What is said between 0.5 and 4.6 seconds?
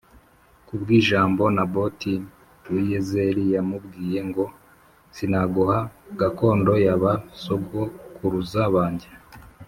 ku bw’ijambo Naboti w’i Yezerēli yamubwiye ngo